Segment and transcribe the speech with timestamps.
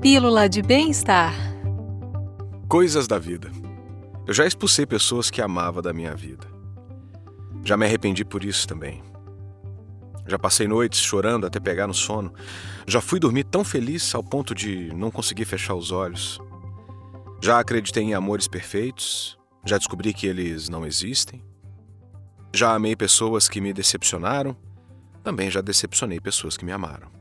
[0.00, 1.34] Pílula de bem-estar.
[2.68, 3.50] Coisas da vida.
[4.28, 6.46] Eu já expulsei pessoas que amava da minha vida.
[7.64, 9.02] Já me arrependi por isso também.
[10.24, 12.32] Já passei noites chorando até pegar no sono.
[12.86, 16.38] Já fui dormir tão feliz ao ponto de não conseguir fechar os olhos.
[17.42, 19.36] Já acreditei em amores perfeitos.
[19.66, 21.42] Já descobri que eles não existem.
[22.54, 24.56] Já amei pessoas que me decepcionaram.
[25.24, 27.17] Também já decepcionei pessoas que me amaram.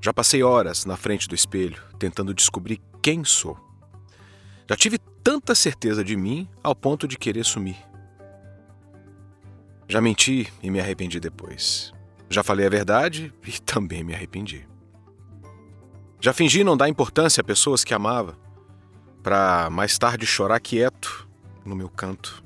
[0.00, 3.58] Já passei horas na frente do espelho tentando descobrir quem sou.
[4.68, 7.76] Já tive tanta certeza de mim ao ponto de querer sumir.
[9.88, 11.92] Já menti e me arrependi depois.
[12.30, 14.68] Já falei a verdade e também me arrependi.
[16.20, 18.36] Já fingi não dar importância a pessoas que amava,
[19.22, 21.28] para mais tarde chorar quieto
[21.64, 22.42] no meu canto.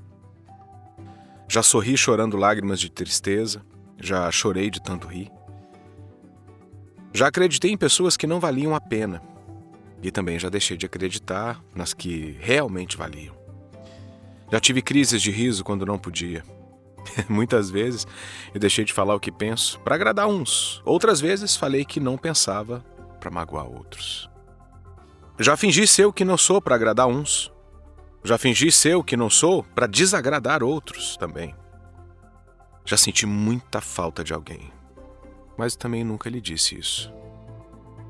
[1.48, 3.64] Já sorri chorando lágrimas de tristeza,
[3.98, 5.30] já chorei de tanto rir.
[7.14, 9.22] Já acreditei em pessoas que não valiam a pena
[10.02, 13.34] e também já deixei de acreditar nas que realmente valiam.
[14.50, 16.42] Já tive crises de riso quando não podia.
[17.28, 18.06] Muitas vezes
[18.54, 22.16] eu deixei de falar o que penso para agradar uns, outras vezes falei que não
[22.16, 22.84] pensava
[23.20, 24.28] para magoar outros.
[25.38, 27.52] Já fingi ser o que não sou para agradar uns.
[28.24, 31.54] Já fingi ser o que não sou para desagradar outros também.
[32.84, 34.70] Já senti muita falta de alguém
[35.62, 37.14] mas também nunca lhe disse isso.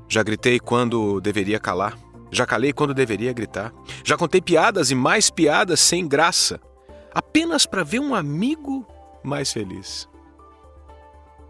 [0.09, 1.95] Já gritei quando deveria calar.
[2.31, 3.71] Já calei quando deveria gritar.
[4.03, 6.59] Já contei piadas e mais piadas sem graça,
[7.13, 8.87] apenas para ver um amigo
[9.23, 10.09] mais feliz.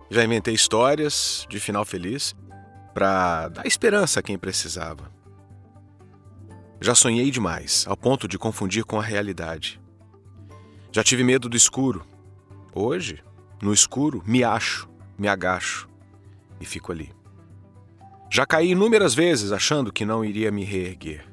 [0.09, 2.35] Já inventei histórias de final feliz
[2.93, 5.09] para dar esperança a quem precisava.
[6.81, 9.79] Já sonhei demais, ao ponto de confundir com a realidade.
[10.91, 12.05] Já tive medo do escuro.
[12.75, 13.23] Hoje,
[13.61, 15.92] no escuro, me acho, me agacho
[16.59, 17.11] e fico ali.
[18.29, 21.25] Já caí inúmeras vezes achando que não iria me reerguer.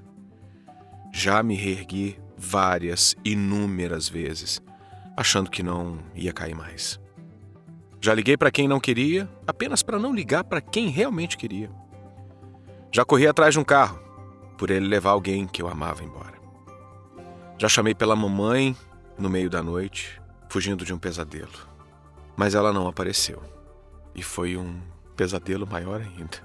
[1.13, 4.63] Já me reergui várias, inúmeras vezes,
[5.17, 7.01] achando que não ia cair mais.
[8.01, 11.71] Já liguei para quem não queria, apenas para não ligar para quem realmente queria.
[12.93, 13.99] Já corri atrás de um carro,
[14.57, 16.41] por ele levar alguém que eu amava embora.
[17.59, 18.75] Já chamei pela mamãe
[19.19, 21.53] no meio da noite, fugindo de um pesadelo.
[22.37, 23.43] Mas ela não apareceu.
[24.15, 24.81] E foi um
[25.21, 26.39] pesadelo maior ainda.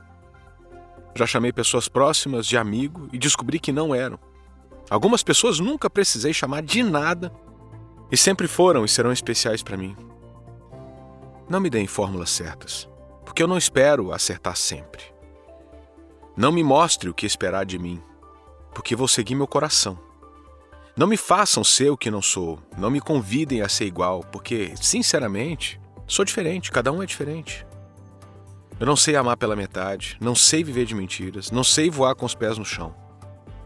[1.16, 4.20] Já chamei pessoas próximas de amigo e descobri que não eram.
[4.90, 7.34] Algumas pessoas nunca precisei chamar de nada
[8.12, 9.96] e sempre foram e serão especiais para mim.
[11.50, 12.90] Não me deem fórmulas certas,
[13.24, 15.04] porque eu não espero acertar sempre.
[16.36, 18.04] Não me mostre o que esperar de mim,
[18.74, 19.98] porque vou seguir meu coração.
[20.98, 24.74] Não me façam ser o que não sou, não me convidem a ser igual, porque,
[24.76, 27.66] sinceramente, sou diferente, cada um é diferente.
[28.78, 32.26] Eu não sei amar pela metade, não sei viver de mentiras, não sei voar com
[32.26, 32.94] os pés no chão.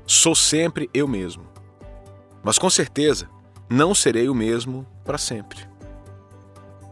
[0.05, 1.47] Sou sempre eu mesmo.
[2.43, 3.27] Mas com certeza,
[3.67, 5.67] não serei o mesmo para sempre.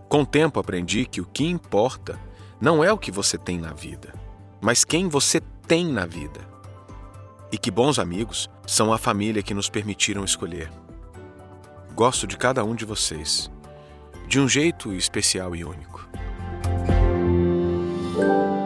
[0.10, 2.20] Com o tempo aprendi que o que importa
[2.60, 4.14] não é o que você tem na vida,
[4.60, 6.40] mas quem você tem na vida.
[7.52, 10.72] E que bons amigos são a família que nos permitiram escolher.
[11.94, 13.52] Gosto de cada um de vocês,
[14.28, 16.08] de um jeito especial e único.
[18.18, 18.56] thank you.